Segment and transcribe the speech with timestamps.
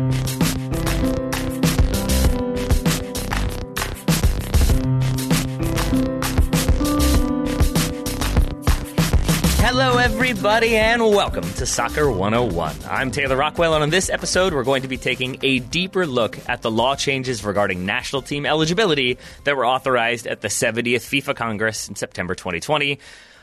[0.00, 0.08] Hello,
[9.98, 12.76] everybody, and welcome to Soccer 101.
[12.88, 16.38] I'm Taylor Rockwell, and on this episode, we're going to be taking a deeper look
[16.48, 21.36] at the law changes regarding national team eligibility that were authorized at the 70th FIFA
[21.36, 22.98] Congress in September 2020.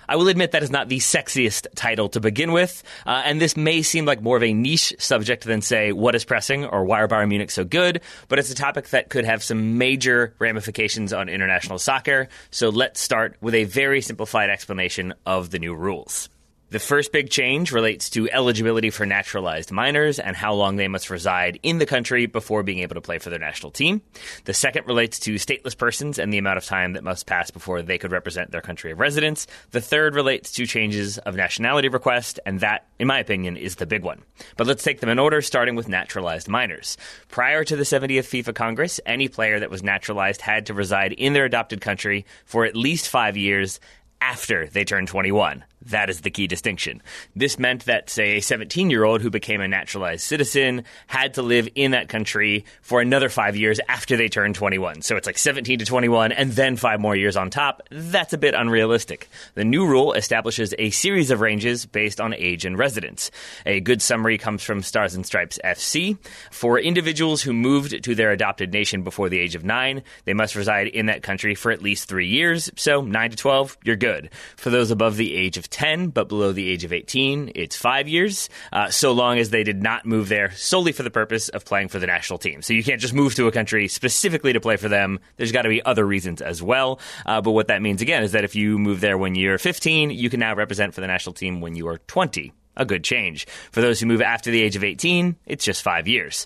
[0.08, 3.58] I will admit that is not the sexiest title to begin with, uh, and this
[3.58, 7.02] may seem like more of a niche subject than, say, what is pressing or why
[7.02, 11.14] are Bayern Munich so good, but it's a topic that could have some major ramifications
[11.14, 12.28] on international soccer.
[12.52, 16.30] So let's start with a very simplified explanation of the new rules.
[16.70, 21.10] The first big change relates to eligibility for naturalized minors and how long they must
[21.10, 24.02] reside in the country before being able to play for their national team.
[24.44, 27.82] The second relates to stateless persons and the amount of time that must pass before
[27.82, 29.48] they could represent their country of residence.
[29.72, 33.86] The third relates to changes of nationality request, and that, in my opinion, is the
[33.86, 34.24] big one.
[34.58, 36.98] But let's take them in order, starting with naturalized minors.
[37.30, 41.32] Prior to the 70th FIFA Congress, any player that was naturalized had to reside in
[41.32, 43.80] their adopted country for at least five years
[44.20, 45.64] after they turned 21.
[45.86, 47.02] That is the key distinction.
[47.36, 51.42] This meant that, say, a 17 year old who became a naturalized citizen had to
[51.42, 55.04] live in that country for another five years after they turned 21.
[55.04, 57.84] So it's like 17 to 21 and then five more years on top.
[57.92, 59.30] That's a bit unrealistic.
[59.54, 63.30] The new rule establishes a series of ranges based on age and residence.
[63.66, 66.18] A good summary comes from Stars and Stripes FC.
[66.52, 70.56] For individuals who moved to their adopted nation before the age of nine, they must
[70.56, 72.72] reside in that country for at least three years.
[72.76, 74.32] So 9 to 12, you're good.
[74.56, 78.08] For those above the age of 10, but below the age of 18, it's five
[78.08, 81.66] years, uh, so long as they did not move there solely for the purpose of
[81.66, 82.62] playing for the national team.
[82.62, 85.20] So you can't just move to a country specifically to play for them.
[85.38, 87.00] There's got to be other reasons as well.
[87.26, 90.12] Uh, but what that means, again, is that if you move there when you're 15,
[90.12, 92.54] you can now represent for the national team when you are 20.
[92.76, 93.48] A good change.
[93.72, 96.46] For those who move after the age of 18, it's just five years.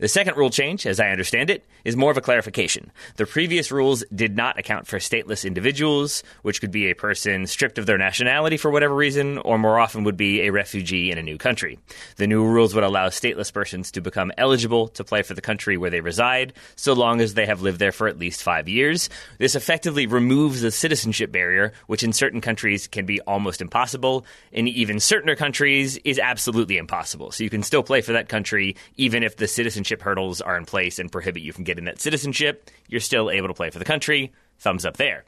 [0.00, 2.90] The second rule change, as I understand it, is more of a clarification.
[3.16, 7.76] The previous rules did not account for stateless individuals, which could be a person stripped
[7.76, 11.22] of their nationality for whatever reason, or more often would be a refugee in a
[11.22, 11.78] new country.
[12.16, 15.76] The new rules would allow stateless persons to become eligible to play for the country
[15.76, 19.10] where they reside, so long as they have lived there for at least five years.
[19.36, 24.66] This effectively removes the citizenship barrier, which in certain countries can be almost impossible, in
[24.66, 27.32] even certain countries is absolutely impossible.
[27.32, 30.56] So you can still play for that country even if the citizenship citizenship hurdles are
[30.56, 33.80] in place and prohibit you from getting that citizenship, you're still able to play for
[33.80, 34.32] the country.
[34.58, 35.24] Thumbs up there.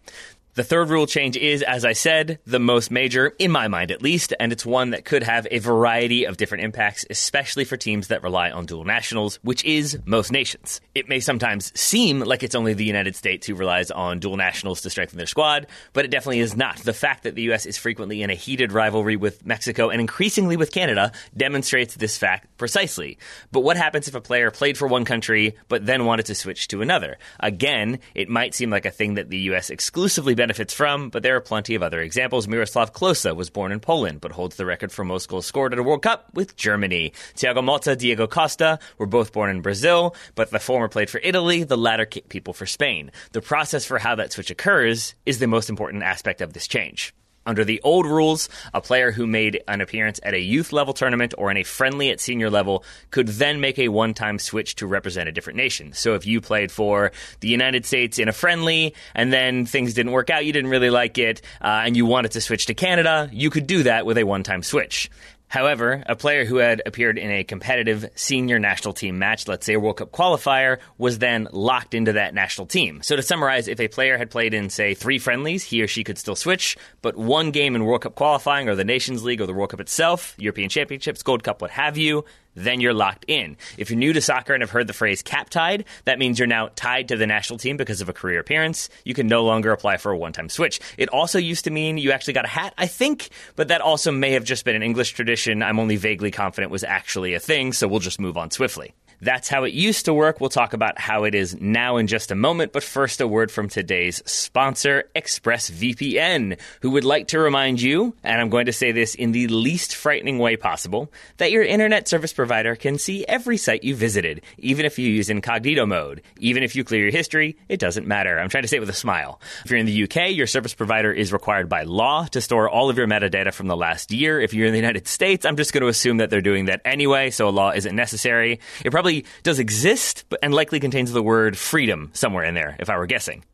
[0.54, 4.02] The third rule change is, as I said, the most major, in my mind at
[4.02, 8.08] least, and it's one that could have a variety of different impacts, especially for teams
[8.08, 10.82] that rely on dual nationals, which is most nations.
[10.94, 14.82] It may sometimes seem like it's only the United States who relies on dual nationals
[14.82, 16.76] to strengthen their squad, but it definitely is not.
[16.76, 17.64] The fact that the U.S.
[17.64, 22.58] is frequently in a heated rivalry with Mexico and increasingly with Canada demonstrates this fact
[22.58, 23.16] precisely.
[23.52, 26.68] But what happens if a player played for one country but then wanted to switch
[26.68, 27.16] to another?
[27.40, 29.70] Again, it might seem like a thing that the U.S.
[29.70, 32.48] exclusively benefits from, but there are plenty of other examples.
[32.48, 35.78] Miroslav Klose was born in Poland, but holds the record for most goals scored at
[35.78, 37.12] a World Cup with Germany.
[37.36, 41.62] Thiago Motta, Diego Costa were both born in Brazil, but the former played for Italy,
[41.62, 43.12] the latter kicked people for Spain.
[43.30, 47.14] The process for how that switch occurs is the most important aspect of this change.
[47.44, 51.34] Under the old rules, a player who made an appearance at a youth level tournament
[51.36, 54.86] or in a friendly at senior level could then make a one time switch to
[54.86, 55.92] represent a different nation.
[55.92, 60.12] So if you played for the United States in a friendly and then things didn't
[60.12, 63.28] work out, you didn't really like it, uh, and you wanted to switch to Canada,
[63.32, 65.10] you could do that with a one time switch.
[65.52, 69.74] However, a player who had appeared in a competitive senior national team match, let's say
[69.74, 73.02] a World Cup qualifier, was then locked into that national team.
[73.02, 76.04] So to summarize, if a player had played in, say, three friendlies, he or she
[76.04, 79.46] could still switch, but one game in World Cup qualifying or the Nations League or
[79.46, 82.24] the World Cup itself, European Championships, Gold Cup, what have you,
[82.54, 83.56] then you're locked in.
[83.76, 86.48] If you're new to soccer and have heard the phrase cap tied, that means you're
[86.48, 88.88] now tied to the national team because of a career appearance.
[89.04, 90.80] You can no longer apply for a one time switch.
[90.98, 94.12] It also used to mean you actually got a hat, I think, but that also
[94.12, 95.62] may have just been an English tradition.
[95.62, 98.94] I'm only vaguely confident was actually a thing, so we'll just move on swiftly.
[99.22, 100.40] That's how it used to work.
[100.40, 103.52] We'll talk about how it is now in just a moment, but first, a word
[103.52, 108.90] from today's sponsor, ExpressVPN, who would like to remind you, and I'm going to say
[108.90, 113.58] this in the least frightening way possible, that your internet service provider can see every
[113.58, 116.22] site you visited, even if you use incognito mode.
[116.40, 118.40] Even if you clear your history, it doesn't matter.
[118.40, 119.40] I'm trying to say it with a smile.
[119.64, 122.90] If you're in the UK, your service provider is required by law to store all
[122.90, 124.40] of your metadata from the last year.
[124.40, 126.80] If you're in the United States, I'm just going to assume that they're doing that
[126.84, 128.58] anyway, so a law isn't necessary.
[128.84, 129.11] It probably
[129.42, 133.44] does exist, and likely contains the word freedom somewhere in there, if I were guessing.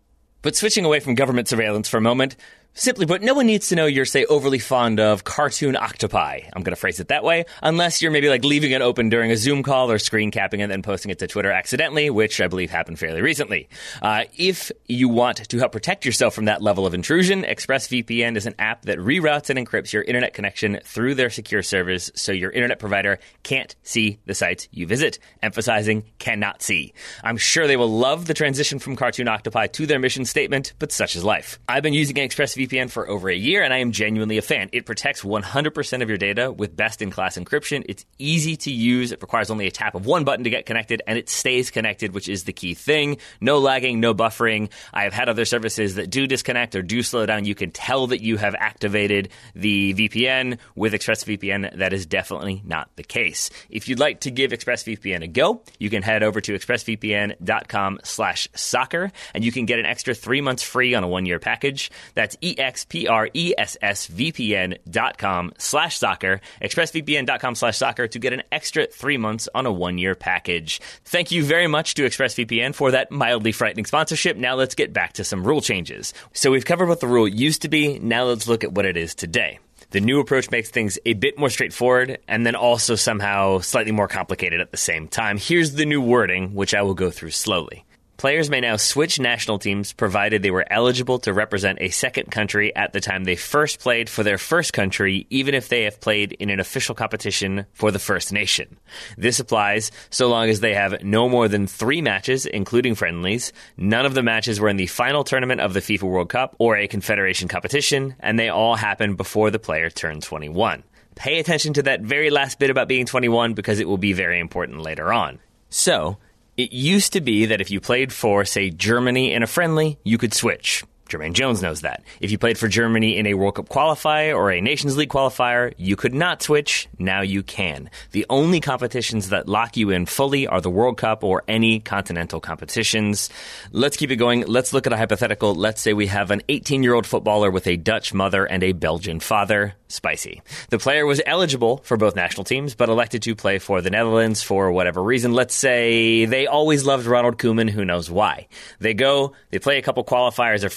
[0.42, 2.36] But switching away from government surveillance for a moment,
[2.78, 6.42] Simply put, no one needs to know you're, say, overly fond of cartoon octopi.
[6.52, 9.32] I'm going to phrase it that way, unless you're maybe like leaving it open during
[9.32, 12.46] a Zoom call or screen capping and then posting it to Twitter accidentally, which I
[12.46, 13.68] believe happened fairly recently.
[14.00, 18.46] Uh, if you want to help protect yourself from that level of intrusion, ExpressVPN is
[18.46, 22.52] an app that reroutes and encrypts your internet connection through their secure servers so your
[22.52, 26.94] internet provider can't see the sites you visit, emphasizing cannot see.
[27.24, 30.92] I'm sure they will love the transition from cartoon octopi to their mission statement, but
[30.92, 31.58] such is life.
[31.68, 34.68] I've been using ExpressVPN ExpressVPN for over a year, and I am genuinely a fan.
[34.72, 37.84] It protects 100% of your data with best in class encryption.
[37.88, 39.12] It's easy to use.
[39.12, 42.14] It requires only a tap of one button to get connected, and it stays connected,
[42.14, 43.18] which is the key thing.
[43.40, 44.70] No lagging, no buffering.
[44.92, 47.44] I have had other services that do disconnect or do slow down.
[47.44, 51.78] You can tell that you have activated the VPN with ExpressVPN.
[51.78, 53.50] That is definitely not the case.
[53.70, 58.48] If you'd like to give ExpressVPN a go, you can head over to expressvpn.com slash
[58.54, 61.90] soccer, and you can get an extra three months free on a one-year package.
[62.14, 69.16] That's e E-X-P-R-E-S-S-V-P-N dot com slash soccer, expressvpn.com slash soccer to get an extra three
[69.16, 70.80] months on a one-year package.
[71.04, 74.36] Thank you very much to ExpressVPN for that mildly frightening sponsorship.
[74.36, 76.14] Now let's get back to some rule changes.
[76.32, 77.98] So we've covered what the rule used to be.
[77.98, 79.58] Now let's look at what it is today.
[79.90, 84.08] The new approach makes things a bit more straightforward and then also somehow slightly more
[84.08, 85.38] complicated at the same time.
[85.38, 87.84] Here's the new wording, which I will go through slowly.
[88.18, 92.74] Players may now switch national teams provided they were eligible to represent a second country
[92.74, 96.32] at the time they first played for their first country, even if they have played
[96.32, 98.76] in an official competition for the first nation.
[99.16, 103.52] This applies so long as they have no more than three matches, including friendlies.
[103.76, 106.76] None of the matches were in the final tournament of the FIFA World Cup or
[106.76, 110.82] a confederation competition, and they all happened before the player turned 21.
[111.14, 114.40] Pay attention to that very last bit about being 21 because it will be very
[114.40, 115.38] important later on.
[115.70, 116.18] So,
[116.58, 120.18] it used to be that if you played for, say, Germany in a friendly, you
[120.18, 120.84] could switch.
[121.08, 122.02] Jermaine Jones knows that.
[122.20, 125.72] If you played for Germany in a World Cup qualifier or a Nations League qualifier,
[125.76, 126.88] you could not switch.
[126.98, 127.90] Now you can.
[128.12, 132.40] The only competitions that lock you in fully are the World Cup or any continental
[132.40, 133.30] competitions.
[133.72, 134.44] Let's keep it going.
[134.46, 135.54] Let's look at a hypothetical.
[135.54, 138.72] Let's say we have an 18 year old footballer with a Dutch mother and a
[138.72, 139.74] Belgian father.
[139.90, 140.42] Spicy.
[140.68, 144.42] The player was eligible for both national teams, but elected to play for the Netherlands
[144.42, 145.32] for whatever reason.
[145.32, 148.48] Let's say they always loved Ronald Koeman, who knows why.
[148.80, 150.68] They go, they play a couple qualifiers or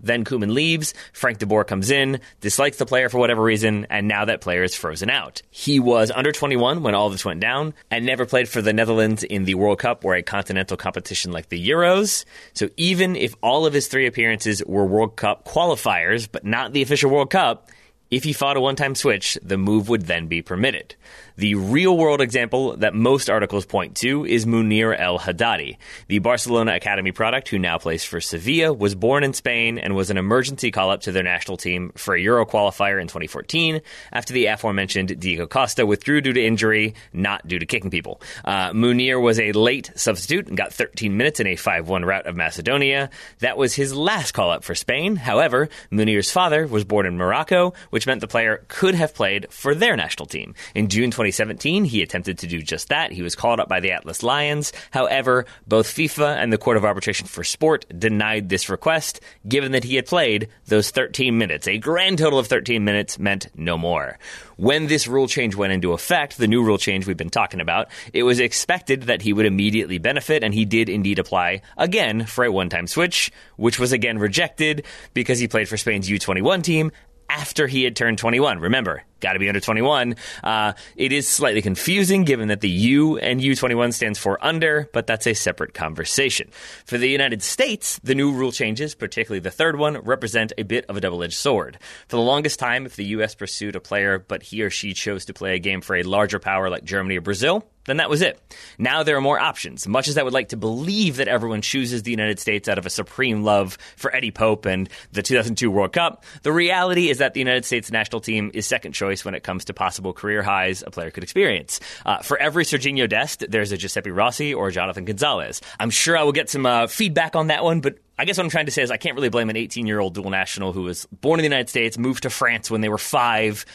[0.00, 4.06] then Koeman leaves, Frank de Boer comes in, dislikes the player for whatever reason, and
[4.06, 5.42] now that player is frozen out.
[5.50, 9.24] He was under 21 when all this went down, and never played for the Netherlands
[9.24, 12.24] in the World Cup or a continental competition like the Euros.
[12.54, 16.82] So even if all of his three appearances were World Cup qualifiers, but not the
[16.82, 17.70] official World Cup,
[18.10, 20.94] if he fought a one time switch, the move would then be permitted.
[21.38, 25.76] The real world example that most articles point to is Munir El Haddadi.
[26.08, 30.08] The Barcelona Academy product, who now plays for Sevilla, was born in Spain and was
[30.08, 34.32] an emergency call up to their national team for a Euro qualifier in 2014 after
[34.32, 38.22] the aforementioned Diego Costa withdrew due to injury, not due to kicking people.
[38.42, 42.26] Uh, Munir was a late substitute and got 13 minutes in a 5 1 rout
[42.26, 43.10] of Macedonia.
[43.40, 45.16] That was his last call up for Spain.
[45.16, 49.74] However, Munir's father was born in Morocco, which meant the player could have played for
[49.74, 50.54] their national team.
[50.74, 53.10] In June 20 2017, he attempted to do just that.
[53.10, 54.72] He was called up by the Atlas Lions.
[54.92, 59.82] However, both FIFA and the Court of Arbitration for Sport denied this request, given that
[59.82, 61.66] he had played those 13 minutes.
[61.66, 64.18] A grand total of 13 minutes meant no more.
[64.56, 67.88] When this rule change went into effect, the new rule change we've been talking about,
[68.12, 72.44] it was expected that he would immediately benefit, and he did indeed apply again for
[72.44, 76.92] a one time switch, which was again rejected because he played for Spain's U21 team
[77.28, 78.60] after he had turned 21.
[78.60, 80.16] Remember, got to be under 21.
[80.42, 85.06] Uh, it is slightly confusing given that the U and U21 stands for under, but
[85.06, 86.50] that's a separate conversation.
[86.84, 90.84] For the United States, the new rule changes, particularly the third one, represent a bit
[90.86, 91.78] of a double edged sword.
[92.08, 93.34] For the longest time, if the U.S.
[93.34, 96.38] pursued a player, but he or she chose to play a game for a larger
[96.38, 98.40] power like Germany or Brazil, then that was it.
[98.78, 99.86] Now there are more options.
[99.86, 102.86] Much as I would like to believe that everyone chooses the United States out of
[102.86, 107.32] a supreme love for Eddie Pope and the 2002 World Cup, the reality is that
[107.34, 110.82] the United States national team is second choice when it comes to possible career highs
[110.86, 111.80] a player could experience.
[112.04, 115.60] Uh, for every Serginho Dest, there's a Giuseppe Rossi or Jonathan Gonzalez.
[115.78, 118.44] I'm sure I will get some uh, feedback on that one, but I guess what
[118.44, 120.72] I'm trying to say is I can't really blame an 18 year old dual national
[120.72, 123.66] who was born in the United States, moved to France when they were five,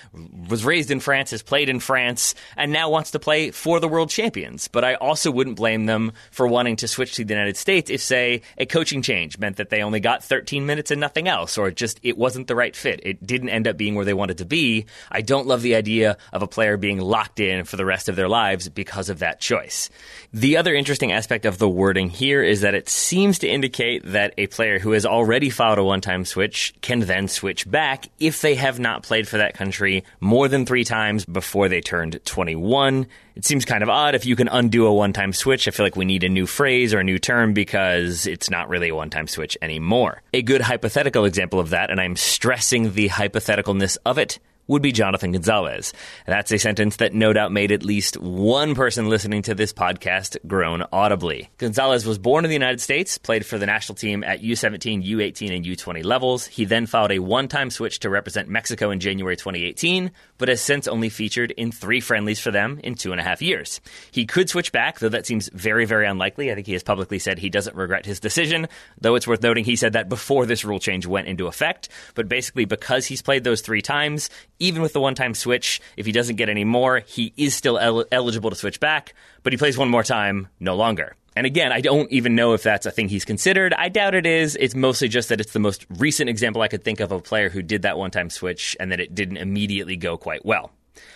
[0.49, 3.87] was raised in France, has played in France, and now wants to play for the
[3.87, 4.67] world champions.
[4.67, 8.01] But I also wouldn't blame them for wanting to switch to the United States if,
[8.01, 11.69] say, a coaching change meant that they only got 13 minutes and nothing else, or
[11.69, 12.99] just it wasn't the right fit.
[13.03, 14.87] It didn't end up being where they wanted to be.
[15.11, 18.15] I don't love the idea of a player being locked in for the rest of
[18.15, 19.91] their lives because of that choice.
[20.33, 24.30] The other interesting aspect of the wording here is that it seems to indicate that
[24.37, 28.41] a player who has already filed a one time switch can then switch back if
[28.41, 33.07] they have not played for that country more than three times before they turned 21.
[33.35, 35.67] It seems kind of odd if you can undo a one time switch.
[35.67, 38.69] I feel like we need a new phrase or a new term because it's not
[38.69, 40.21] really a one time switch anymore.
[40.33, 44.91] A good hypothetical example of that, and I'm stressing the hypotheticalness of it, would be
[44.91, 45.93] Jonathan Gonzalez.
[46.25, 50.37] That's a sentence that no doubt made at least one person listening to this podcast
[50.47, 51.49] groan audibly.
[51.57, 55.55] Gonzalez was born in the United States, played for the national team at U17, U18,
[55.55, 56.45] and U20 levels.
[56.45, 60.61] He then filed a one time switch to represent Mexico in January 2018, but has
[60.61, 63.81] since only featured in three friendlies for them in two and a half years.
[64.11, 66.51] He could switch back, though that seems very, very unlikely.
[66.51, 68.67] I think he has publicly said he doesn't regret his decision,
[68.99, 71.89] though it's worth noting he said that before this rule change went into effect.
[72.15, 74.29] But basically, because he's played those three times,
[74.61, 77.77] even with the one time switch, if he doesn't get any more, he is still
[77.77, 79.13] el- eligible to switch back,
[79.43, 81.15] but he plays one more time, no longer.
[81.35, 83.73] And again, I don't even know if that's a thing he's considered.
[83.73, 84.57] I doubt it is.
[84.59, 87.21] It's mostly just that it's the most recent example I could think of of a
[87.21, 90.71] player who did that one time switch and that it didn't immediately go quite well.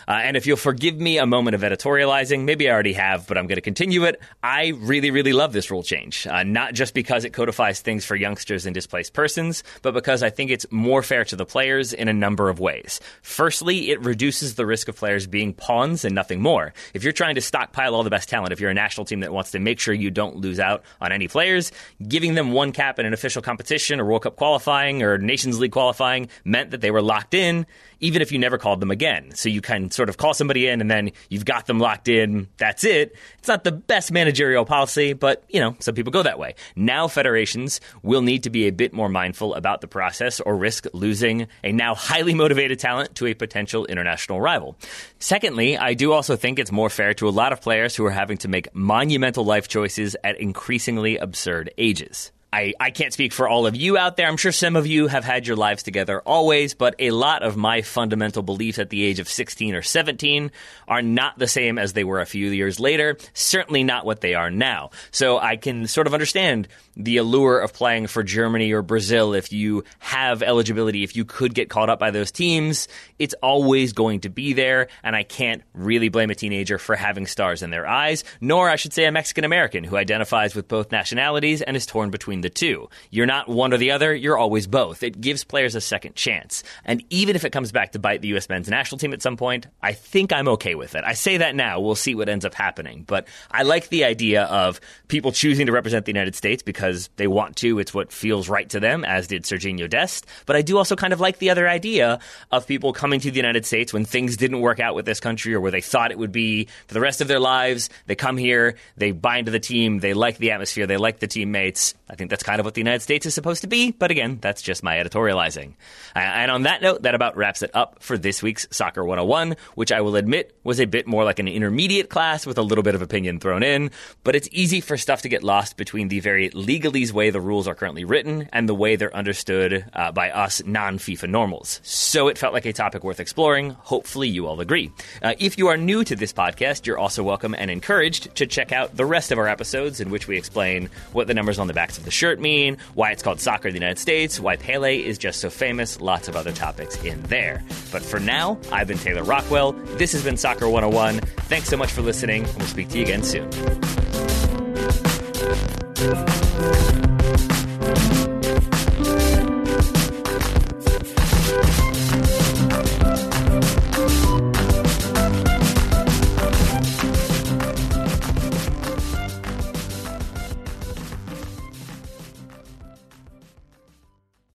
[0.07, 3.37] Uh, and if you'll forgive me a moment of editorializing, maybe I already have, but
[3.37, 4.21] I'm going to continue it.
[4.43, 6.27] I really, really love this rule change.
[6.27, 10.29] Uh, not just because it codifies things for youngsters and displaced persons, but because I
[10.29, 12.99] think it's more fair to the players in a number of ways.
[13.21, 16.73] Firstly, it reduces the risk of players being pawns and nothing more.
[16.93, 19.33] If you're trying to stockpile all the best talent, if you're a national team that
[19.33, 21.71] wants to make sure you don't lose out on any players,
[22.07, 25.71] giving them one cap in an official competition or World Cup qualifying or Nations League
[25.71, 27.65] qualifying meant that they were locked in
[27.99, 29.31] even if you never called them again.
[29.33, 32.47] So you can sort of call somebody in and then you've got them locked in.
[32.57, 33.15] That's it.
[33.39, 36.55] It's not the best managerial policy, but you know, some people go that way.
[36.75, 40.87] Now federations will need to be a bit more mindful about the process or risk
[40.93, 44.75] losing a now highly motivated talent to a potential international rival.
[45.19, 48.11] Secondly, I do also think it's more fair to a lot of players who are
[48.11, 52.31] having to make monumental life choices at increasingly absurd ages.
[52.55, 54.27] I, I can't speak for all of you out there.
[54.29, 57.57] I'm sure some of you have had your lives together always, but a lot of
[57.57, 60.51] my fundamental beliefs at the age of 16 or 17
[60.87, 64.35] are not the same as they were a few years later, certainly not what they
[64.35, 64.91] are now.
[65.11, 69.51] So I can sort of understand the allure of playing for Germany or Brazil if
[69.51, 72.87] you have eligibility, if you could get called up by those teams.
[73.19, 77.27] It's always going to be there, and I can't really blame a teenager for having
[77.27, 80.93] stars in their eyes, nor I should say a Mexican American who identifies with both
[80.93, 82.87] nationalities and is torn between the two.
[83.09, 85.01] You're not one or the other, you're always both.
[85.01, 86.63] It gives players a second chance.
[86.85, 88.47] And even if it comes back to bite the U.S.
[88.49, 91.03] men's national team at some point, I think I'm okay with it.
[91.03, 93.03] I say that now, we'll see what ends up happening.
[93.07, 97.25] But I like the idea of people choosing to represent the United States because they
[97.25, 97.79] want to.
[97.79, 100.27] It's what feels right to them, as did Serginho Dest.
[100.45, 102.19] But I do also kind of like the other idea
[102.51, 105.55] of people coming to the United States when things didn't work out with this country
[105.55, 107.89] or where they thought it would be for the rest of their lives.
[108.05, 111.27] They come here, they buy into the team, they like the atmosphere, they like the
[111.27, 111.95] teammates.
[112.07, 114.39] I think that's kind of what the United States is supposed to be, but again,
[114.41, 115.73] that's just my editorializing.
[116.15, 119.91] And on that note, that about wraps it up for this week's Soccer 101, which
[119.91, 122.95] I will admit was a bit more like an intermediate class with a little bit
[122.95, 123.91] of opinion thrown in,
[124.23, 127.67] but it's easy for stuff to get lost between the very legalese way the rules
[127.67, 131.79] are currently written and the way they're understood uh, by us non FIFA normals.
[131.83, 133.71] So it felt like a topic worth exploring.
[133.81, 134.91] Hopefully, you all agree.
[135.21, 138.71] Uh, if you are new to this podcast, you're also welcome and encouraged to check
[138.71, 141.73] out the rest of our episodes in which we explain what the numbers on the
[141.73, 144.97] backs of the shirt mean why it's called soccer in the United States, why Pele
[144.97, 147.63] is just so famous, lots of other topics in there.
[147.91, 149.73] But for now, I've been Taylor Rockwell.
[149.97, 151.19] This has been Soccer 101.
[151.49, 153.51] Thanks so much for listening, and we'll speak to you again soon.